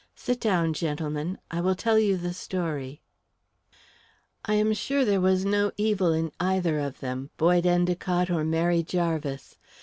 Sit 0.15 0.39
down, 0.39 0.73
gentlemen. 0.73 1.37
I 1.51 1.61
will 1.61 1.75
tell 1.75 1.99
you 1.99 2.17
the 2.17 2.33
story." 2.33 3.01
I 4.43 4.55
am 4.55 4.73
sure 4.73 5.05
there 5.05 5.21
was 5.21 5.45
no 5.45 5.71
evil 5.77 6.11
in 6.11 6.31
either 6.39 6.79
of 6.79 7.01
them 7.01 7.29
Boyd 7.37 7.67
Endicott 7.67 8.31
or 8.31 8.43
Mary 8.43 8.81
Jarvis. 8.81 9.59